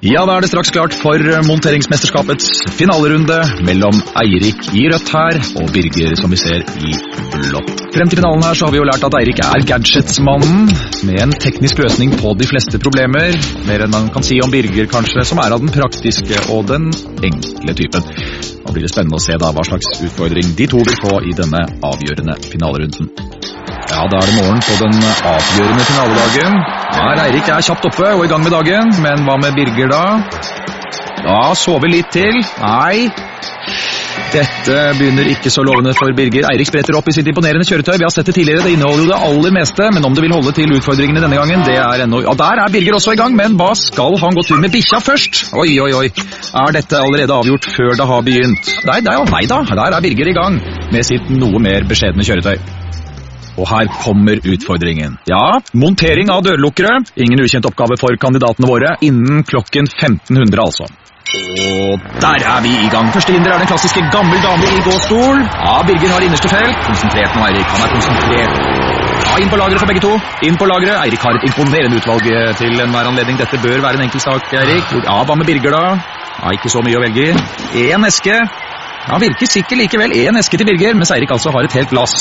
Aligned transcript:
Ja, 0.00 0.22
da 0.24 0.38
er 0.38 0.40
det 0.40 0.48
straks 0.48 0.70
klart 0.72 0.94
for 0.96 1.20
monteringsmesterskapets 1.44 2.46
finalerunde 2.78 3.36
mellom 3.68 3.98
Eirik 4.16 4.70
i 4.72 4.86
rødt 4.88 5.10
her 5.12 5.36
og 5.60 5.68
Birger, 5.74 6.14
som 6.16 6.32
vi 6.32 6.38
ser, 6.40 6.64
i 6.80 6.94
blått. 7.34 7.82
Frem 7.92 8.08
til 8.08 8.22
finalen 8.22 8.46
her 8.46 8.56
så 8.56 8.64
har 8.64 8.72
vi 8.72 8.80
jo 8.80 8.86
lært 8.88 9.04
at 9.04 9.18
Eirik 9.18 9.44
er 9.44 9.66
gadgetsmannen, 9.68 10.72
med 11.04 11.20
en 11.20 11.36
teknisk 11.44 11.84
løsning 11.84 12.16
på 12.16 12.32
de 12.40 12.48
fleste 12.48 12.80
problemer. 12.80 13.36
Mer 13.68 13.84
enn 13.84 13.92
man 13.92 14.08
kan 14.14 14.24
si 14.24 14.40
om 14.40 14.48
Birger, 14.48 14.88
kanskje, 14.88 15.26
som 15.28 15.44
er 15.44 15.52
av 15.52 15.60
den 15.60 15.74
praktiske 15.76 16.46
og 16.48 16.64
den 16.72 16.88
enkle 17.20 17.76
typen. 17.76 18.08
Nå 18.64 18.72
blir 18.72 18.88
det 18.88 18.94
spennende 18.96 19.20
å 19.20 19.24
se 19.28 19.36
da 19.36 19.52
hva 19.52 19.68
slags 19.68 20.00
utfordring 20.00 20.56
de 20.56 20.72
to 20.72 20.80
vil 20.80 21.00
få 21.04 21.20
i 21.28 21.36
denne 21.36 21.66
avgjørende 21.84 22.40
finalerunden. 22.48 23.12
Ja, 23.90 24.06
da 24.08 24.16
er 24.16 24.30
det 24.32 24.40
morgen 24.40 24.64
på 24.64 24.80
den 24.80 24.96
avgjørende 25.28 25.90
finaledagen. 25.92 26.79
Her 26.90 27.20
Eirik 27.26 27.48
er 27.48 27.62
kjapt 27.64 27.86
oppe 27.86 28.08
og 28.16 28.24
i 28.24 28.30
gang 28.30 28.42
med 28.44 28.54
dagen, 28.54 28.94
men 29.04 29.22
hva 29.26 29.36
med 29.40 29.54
Birger 29.56 29.90
da? 29.92 30.04
Ja, 31.20 31.52
sove 31.58 31.90
litt 31.90 32.10
til. 32.14 32.40
Nei. 32.62 33.10
Dette 34.30 34.76
begynner 34.98 35.26
ikke 35.30 35.50
så 35.50 35.62
lovende 35.66 35.92
for 35.98 36.12
Birger. 36.16 36.46
Eirik 36.50 36.68
spretter 36.68 36.96
opp 36.98 37.08
i 37.10 37.14
sitt 37.14 37.28
imponerende 37.30 37.66
kjøretøy. 37.66 37.96
Vi 37.98 38.06
har 38.06 38.12
sett 38.14 38.28
det 38.30 38.34
tidligere, 38.36 38.64
det 38.66 38.74
inneholder 38.76 39.04
jo 39.04 39.10
det 39.10 39.20
aller 39.28 39.54
meste, 39.54 39.88
men 39.94 40.06
om 40.06 40.14
det 40.16 40.24
vil 40.24 40.34
holde 40.34 40.54
til 40.56 40.74
utfordringene 40.76 41.22
denne 41.24 41.38
gangen, 41.38 41.64
det 41.66 41.78
er 41.78 42.04
ennå 42.06 42.22
Ja, 42.26 42.34
der 42.38 42.62
er 42.64 42.74
Birger 42.74 42.98
også 42.98 43.14
i 43.16 43.20
gang, 43.20 43.34
men 43.38 43.56
hva 43.60 43.72
skal 43.78 44.18
han 44.22 44.36
gå 44.38 44.46
tur 44.46 44.60
med 44.62 44.74
bikkja 44.74 45.02
først? 45.02 45.44
Oi, 45.54 45.70
oi, 45.82 45.90
oi. 46.02 46.10
Er 46.64 46.76
dette 46.76 47.00
allerede 47.00 47.38
avgjort 47.38 47.70
før 47.74 47.96
det 47.98 48.10
har 48.12 48.26
begynt? 48.26 48.74
Nei, 48.90 49.00
nei, 49.06 49.16
nei 49.34 49.46
da, 49.50 49.62
der 49.70 49.98
er 49.98 50.06
Birger 50.06 50.30
i 50.30 50.36
gang 50.36 50.60
med 50.94 51.06
sitt 51.06 51.30
noe 51.34 51.62
mer 51.62 51.86
beskjedne 51.90 52.26
kjøretøy. 52.26 52.58
Og 53.60 53.68
her 53.68 53.90
kommer 54.04 54.40
utfordringen. 54.40 55.18
Ja, 55.28 55.60
montering 55.76 56.32
av 56.32 56.42
dørlukkere. 56.46 57.02
Ingen 57.20 57.42
ukjent 57.44 57.68
oppgave 57.68 57.98
for 58.00 58.16
kandidatene 58.16 58.68
våre. 58.70 58.96
Innen 59.04 59.44
klokken 59.44 59.90
1500, 59.90 60.64
altså. 60.64 60.88
Og 61.30 62.00
der 62.24 62.42
er 62.52 62.62
vi 62.64 62.72
i 62.86 62.88
gang. 62.90 63.10
Første 63.14 63.32
hinder 63.32 63.52
er 63.52 63.60
den 63.62 63.68
klassiske 63.70 64.02
gammel 64.14 64.40
dame 64.42 64.66
i 64.66 64.80
gåstol. 64.86 65.42
Ja, 65.66 65.74
Birger 65.86 66.14
har 66.14 66.24
innerste 66.26 66.48
felt. 66.50 66.80
Konsentrert 66.88 67.36
nå, 67.36 67.44
Eirik. 67.50 67.68
Han 67.74 67.84
er 67.84 67.92
konsentrert. 67.94 68.56
Ja, 69.28 69.36
Inn 69.42 69.52
på 69.52 69.60
lageret 69.60 69.82
for 69.82 69.90
begge 69.92 70.02
to. 70.06 70.14
Inn 70.48 70.56
på 70.58 70.66
lageret. 70.66 70.96
Eirik 71.04 71.22
har 71.26 71.36
et 71.38 71.46
imponerende 71.50 72.00
utvalg 72.00 72.26
eh, 72.32 72.50
til 72.58 72.82
enhver 72.82 73.12
anledning. 73.12 73.38
Dette 73.38 73.60
bør 73.62 73.84
være 73.84 74.00
en 74.00 74.08
enkel 74.08 74.24
sak, 74.24 74.48
Eirik. 74.62 74.96
Ja, 75.04 75.20
hva 75.28 75.36
med 75.38 75.46
Birger, 75.52 75.76
da? 75.76 75.84
Ja, 76.40 76.56
Ikke 76.56 76.72
så 76.72 76.82
mye 76.82 76.98
å 76.98 77.04
velge 77.04 77.28
i. 77.28 77.86
Én 77.92 78.08
eske. 78.08 78.40
Ja, 79.08 79.16
Virker 79.20 79.48
sikker 79.48 79.78
likevel. 79.80 80.12
Én 80.20 80.36
eske 80.38 80.58
til 80.60 80.68
Birger, 80.68 80.94
mens 80.98 81.10
Eirik 81.14 81.32
altså 81.32 81.50
har 81.54 81.64
et 81.66 81.72
helt 81.78 81.90
glass. 81.92 82.12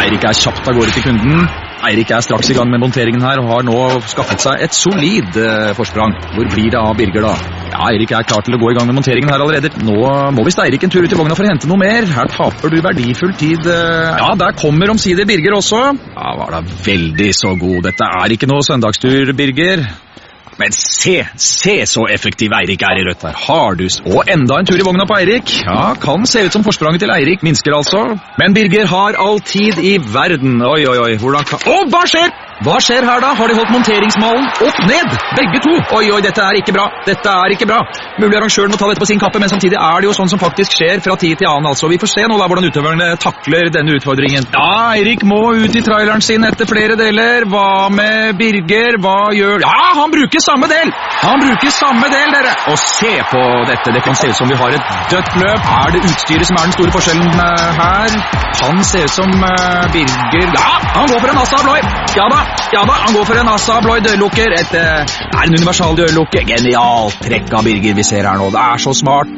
Eirik 0.00 0.24
er 0.28 0.36
kjapt 0.36 0.68
av 0.68 0.76
gårde 0.76 0.92
til 0.94 1.04
kunden. 1.06 1.42
Eirik 1.88 2.10
er 2.12 2.20
straks 2.20 2.50
i 2.52 2.54
gang 2.56 2.68
med 2.68 2.82
monteringen 2.82 3.22
her 3.24 3.40
og 3.40 3.46
har 3.48 3.62
nå 3.64 3.76
skaffet 4.12 4.42
seg 4.44 4.60
et 4.66 4.76
solid 4.76 5.38
eh, 5.40 5.70
forsprang. 5.76 6.12
Hvor 6.34 6.50
blir 6.52 6.68
det 6.74 6.76
av 6.80 6.92
Birger, 6.98 7.24
da? 7.24 7.32
Ja, 7.72 7.86
Eirik 7.88 8.12
er 8.12 8.26
klar 8.28 8.44
til 8.44 8.56
å 8.56 8.60
gå 8.60 8.70
i 8.72 8.76
gang 8.76 8.90
med 8.90 8.98
monteringen 8.98 9.32
her 9.32 9.40
allerede. 9.40 9.72
Nå 9.86 9.96
må 10.36 10.44
visst 10.44 10.60
Eirik 10.60 10.84
en 10.84 10.92
tur 10.92 11.06
ut 11.06 11.14
i 11.16 11.18
vogna 11.18 11.36
for 11.38 11.48
å 11.48 11.52
hente 11.52 11.70
noe 11.70 11.80
mer. 11.80 12.04
Her 12.12 12.28
taper 12.34 12.74
du 12.74 12.78
verdifull 12.84 13.32
tid. 13.40 13.64
eh. 13.64 14.20
Ja, 14.20 14.34
der 14.36 14.52
kommer 14.60 14.92
omsider 14.92 15.24
Birger 15.28 15.56
også. 15.56 15.80
Ja, 16.12 16.36
var 16.42 16.58
da 16.58 16.62
veldig 16.90 17.32
så 17.40 17.56
god. 17.56 17.80
Dette 17.88 18.12
er 18.20 18.36
ikke 18.36 18.50
noe 18.52 18.66
søndagstur, 18.68 19.32
Birger. 19.40 19.88
Men 20.60 20.74
se, 20.76 21.16
se 21.40 21.76
så 21.88 22.04
effektiv 22.12 22.52
Eirik 22.60 22.82
er 22.84 23.00
i 23.00 23.06
rødt 23.08 23.24
her. 23.24 23.38
Har 23.46 23.78
du 23.80 23.86
Og 24.06 24.28
enda 24.28 24.60
en 24.60 24.68
tur 24.68 24.76
i 24.76 24.84
vogna 24.84 25.06
på 25.08 25.16
Eirik. 25.16 25.54
Ja, 25.64 25.94
kan 26.00 26.26
se 26.26 26.44
ut 26.46 26.52
som 26.52 26.64
forspranget 26.64 27.00
til 27.04 27.14
Eirik 27.16 27.42
minsker 27.46 27.76
altså. 27.76 28.04
Men 28.38 28.54
Birger 28.54 28.86
har 28.86 29.16
all 29.18 29.40
tid 29.40 29.80
i 29.80 29.96
verden. 30.12 30.60
Oi, 30.62 30.84
oi, 30.86 30.98
oi, 31.06 31.16
hvordan 31.16 31.48
kan 31.48 31.64
Å, 31.64 31.82
hva 31.88 32.04
skjer? 32.12 32.49
Hva 32.60 32.74
skjer 32.84 33.06
her 33.08 33.22
da? 33.24 33.30
Har 33.38 33.48
de 33.48 33.54
holdt 33.56 33.70
monteringsmålen 33.72 34.44
opp 34.66 34.80
ned? 34.84 35.14
Begge 35.38 35.60
to? 35.64 35.72
Oi, 35.96 36.10
oi, 36.12 36.18
dette 36.20 36.42
er 36.44 36.58
ikke 36.60 36.74
bra. 36.76 36.90
Dette 37.06 37.32
er 37.32 37.54
ikke 37.54 37.64
bra. 37.70 37.78
Mulig 38.20 38.36
arrangøren 38.36 38.74
må 38.74 38.76
ta 38.76 38.88
dette 38.90 39.00
på 39.00 39.08
sin 39.08 39.20
kappe, 39.22 39.40
men 39.40 39.48
samtidig 39.48 39.78
er 39.80 40.02
det 40.02 40.10
jo 40.10 40.12
sånn 40.18 40.28
som 40.28 40.42
faktisk 40.42 40.76
skjer 40.76 41.00
fra 41.00 41.16
tid 41.16 41.40
til 41.40 41.48
annen, 41.48 41.70
altså. 41.70 41.88
Vi 41.88 41.96
får 42.02 42.10
se 42.12 42.26
nå 42.28 42.36
da 42.36 42.48
hvordan 42.50 42.68
utøverne 42.68 43.06
takler 43.22 43.70
denne 43.72 43.94
utfordringen. 43.96 44.50
Ja, 44.52 44.92
Eirik 44.92 45.24
må 45.24 45.38
ut 45.56 45.78
i 45.78 45.82
traileren 45.86 46.20
sin 46.20 46.44
etter 46.44 46.68
flere 46.68 46.98
deler. 47.00 47.48
Hva 47.48 47.88
med 47.96 48.36
Birger? 48.36 49.00
Hva 49.00 49.32
gjør 49.32 49.64
Ja, 49.64 49.80
han 50.02 50.12
bruker 50.12 50.44
samme 50.44 50.68
del! 50.68 50.92
Han 51.24 51.40
bruker 51.40 51.72
samme 51.72 52.12
del, 52.12 52.28
dere! 52.36 52.52
Og 52.74 52.76
se 52.84 53.14
på 53.32 53.42
dette. 53.72 53.96
Det 53.96 54.04
kan 54.04 54.20
se 54.20 54.28
ut 54.34 54.36
som 54.36 54.52
vi 54.52 54.60
har 54.60 54.76
et 54.76 54.92
dødt 55.14 55.32
løp. 55.40 55.72
Er 55.80 55.96
det 55.96 56.04
utstyret 56.12 56.52
som 56.52 56.60
er 56.60 56.68
den 56.68 56.76
store 56.76 56.92
forskjellen 56.98 57.42
eh, 57.48 57.80
her? 57.80 58.20
Han 58.60 58.84
ser 58.84 59.08
ut 59.08 59.16
som 59.16 59.32
eh, 59.48 59.90
Birger 59.96 60.52
Ja, 60.60 60.76
han 61.00 61.08
går 61.08 61.24
for 61.24 61.32
en 61.32 61.44
Assa 61.46 61.64
Abloy! 61.64 61.80
Ja 62.18 62.28
da, 62.28 62.44
ja 62.70 62.84
da, 62.86 62.96
han 63.04 63.14
går 63.16 63.24
for 63.26 63.40
en 63.40 63.48
Assa 63.50 63.78
Abloy 63.80 64.00
dørlukker. 64.04 64.52
Et, 64.54 64.74
eh, 64.78 65.14
er 65.34 65.44
en 65.46 65.54
universal 65.58 65.96
dørlukke. 65.98 66.44
Genialt 66.46 67.18
trekk 67.24 67.52
av 67.52 67.64
Birger 67.66 67.96
vi 67.98 68.04
ser 68.06 68.28
her 68.28 68.38
nå. 68.38 68.50
Det 68.54 68.60
er 68.62 68.82
så 68.84 68.94
smart. 68.94 69.32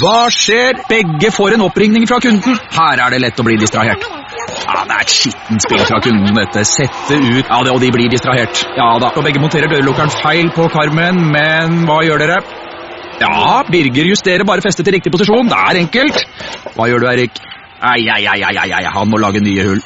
Hva 0.00 0.30
skjer? 0.32 0.78
Begge 0.88 1.30
får 1.34 1.54
en 1.58 1.66
oppringning 1.66 2.06
fra 2.08 2.16
kunden. 2.24 2.56
Her 2.72 3.02
er 3.04 3.12
det 3.12 3.20
lett 3.20 3.40
å 3.40 3.44
bli 3.44 3.58
distrahert. 3.60 4.06
Ja, 4.64 4.84
Det 4.88 4.94
er 4.94 5.00
et 5.02 5.12
skittent 5.12 5.62
spill 5.62 5.84
fra 5.84 6.00
kunden, 6.00 6.34
dette. 6.34 6.64
Sette 6.64 7.18
ut 7.20 7.44
Ja, 7.50 7.62
det, 7.62 7.72
og 7.72 7.80
de 7.80 7.90
blir 7.92 8.08
distrahert. 8.08 8.64
Ja 8.76 8.98
da. 8.98 9.12
Og 9.14 9.24
begge 9.24 9.40
monterer 9.40 9.68
dørlukkeren 9.68 10.10
feil 10.10 10.50
på 10.50 10.68
karmen, 10.72 11.20
men 11.32 11.84
hva 11.84 12.00
gjør 12.04 12.24
dere? 12.24 12.38
Ja, 13.20 13.62
Birger 13.68 14.08
justerer 14.08 14.44
bare 14.44 14.64
festet 14.64 14.86
til 14.86 14.96
riktig 14.96 15.12
posisjon. 15.12 15.48
Det 15.52 15.60
er 15.60 15.80
enkelt. 15.84 16.24
Hva 16.74 16.88
gjør 16.88 17.04
du, 17.04 17.10
Erik? 17.12 17.36
Ai, 17.84 18.08
ai, 18.08 18.24
ai, 18.26 18.40
ai, 18.48 18.72
ai, 18.72 18.84
han 18.88 19.10
må 19.10 19.20
lage 19.20 19.44
nye 19.44 19.68
hull. 19.68 19.82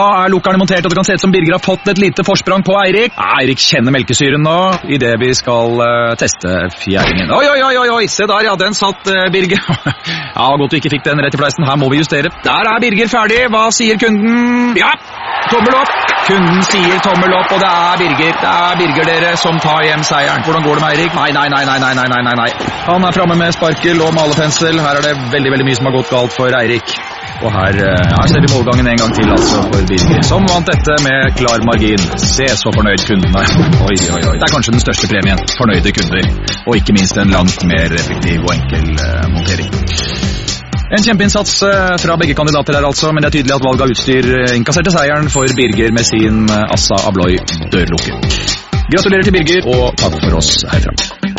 Da 0.00 0.06
er 0.22 0.30
lukkerne 0.32 0.56
montert, 0.60 0.86
og 0.86 0.92
det 0.92 0.96
kan 0.96 1.06
se 1.06 1.16
ut 1.18 1.22
som 1.22 1.32
Birger 1.34 1.56
har 1.58 1.60
fått 1.60 1.88
et 1.90 1.98
lite 2.00 2.24
forsprang 2.24 2.62
på 2.64 2.72
Eirik. 2.80 3.16
Ah, 3.20 3.40
Eirik 3.40 3.60
kjenner 3.60 3.92
melkesyren 3.92 4.40
nå 4.46 4.56
idet 4.96 5.12
vi 5.20 5.32
skal 5.36 5.76
uh, 5.76 6.12
teste 6.20 6.70
fjæringen. 6.80 7.28
Oi, 7.36 7.44
oi, 7.50 7.60
oi, 7.66 7.88
oi, 7.98 8.06
se 8.08 8.24
der, 8.30 8.46
ja. 8.48 8.54
Den 8.60 8.76
satt, 8.76 9.04
uh, 9.10 9.26
Birger. 9.34 9.60
ja, 10.38 10.46
Godt 10.62 10.72
du 10.72 10.78
ikke 10.78 10.94
fikk 10.94 11.04
den 11.04 11.20
rett 11.20 11.36
i 11.36 11.40
fleisen. 11.42 11.68
Her 11.68 11.76
må 11.80 11.90
vi 11.92 12.00
justere. 12.00 12.32
Der 12.46 12.70
er 12.72 12.80
Birger 12.80 13.12
ferdig. 13.12 13.42
Hva 13.52 13.66
sier 13.76 14.00
kunden? 14.00 14.72
Ja, 14.80 14.94
tommel 15.52 15.76
opp. 15.82 15.92
Kunden 16.30 16.64
sier 16.70 17.04
tommel 17.04 17.36
opp, 17.36 17.52
og 17.52 17.60
det 17.60 17.70
er 17.84 18.00
Birger. 18.00 18.34
Det 18.40 18.56
er 18.56 18.80
Birger, 18.80 19.12
dere, 19.12 19.36
som 19.44 19.60
tar 19.60 19.84
hjem 19.84 20.06
seieren. 20.06 20.46
Hvordan 20.48 20.64
går 20.64 20.80
det 20.80 20.86
med 20.86 20.96
Eirik? 20.96 21.16
Nei, 21.20 21.30
nei, 21.36 21.48
nei, 21.52 21.64
nei, 21.68 21.78
nei, 21.84 21.94
nei, 22.00 22.24
nei. 22.30 22.36
nei. 22.46 22.50
Han 22.88 23.04
er 23.04 23.16
framme 23.20 23.36
med 23.42 23.52
sparkel 23.58 24.00
og 24.06 24.16
malerpensel. 24.16 24.80
Her 24.80 25.02
er 25.02 25.10
det 25.10 25.16
veldig, 25.36 25.58
veldig 25.58 25.68
mye 25.68 25.80
som 25.82 25.90
har 25.90 25.98
gått 26.00 26.14
galt 26.14 26.40
for 26.40 26.62
Eirik. 26.64 27.00
Og 27.44 27.50
her, 27.56 27.72
eh, 27.88 28.06
her 28.16 28.26
ser 28.30 28.40
vi 28.44 28.48
målgangen 28.54 28.86
en 28.92 29.00
gang 29.02 29.12
til, 29.18 29.28
altså, 29.36 29.58
for 29.72 29.80
Birger. 29.90 30.22
Som 30.32 30.42
vant 30.52 30.66
dette 30.72 30.94
med 31.06 31.18
klar 31.40 31.58
margin. 31.70 32.02
Se 32.36 32.46
så 32.62 32.68
fornøyd 32.76 33.00
kunden 33.08 33.32
er. 33.42 33.48
Oi, 33.88 33.96
oi, 34.16 34.22
oi. 34.30 34.36
Det 34.40 34.46
er 34.48 34.54
kanskje 34.56 34.74
den 34.76 34.84
største 34.86 35.08
premien. 35.12 35.40
Fornøyde 35.60 35.92
kunder. 35.98 36.24
Og 36.68 36.76
ikke 36.76 36.96
minst 36.98 37.16
en 37.16 37.32
langt 37.36 37.64
mer 37.72 37.88
effektiv 38.00 38.38
og 38.46 38.52
enkel 38.58 38.86
eh, 39.06 39.24
montering. 39.34 39.72
En 40.90 41.04
kjempeinnsats 41.06 41.62
eh, 41.62 41.96
fra 42.02 42.16
begge 42.20 42.34
kandidater 42.34 42.74
her, 42.76 42.86
altså, 42.90 43.12
men 43.14 43.22
det 43.22 43.30
er 43.30 43.36
tydelig 43.38 43.56
at 43.56 43.66
valg 43.68 43.84
av 43.84 43.92
utstyr 43.94 44.30
eh, 44.40 44.56
innkasserte 44.58 44.90
seieren 44.90 45.30
for 45.30 45.46
Birger 45.56 45.94
med 45.94 46.08
sin 46.08 46.44
eh, 46.50 46.74
Assa 46.76 46.98
Abloy 47.06 47.38
dørlukke. 47.70 48.18
Gratulerer 48.90 49.28
til 49.28 49.38
Birger, 49.38 49.70
og 49.70 49.94
takk 50.02 50.18
for 50.18 50.40
oss 50.42 50.56
herfra. 50.66 51.29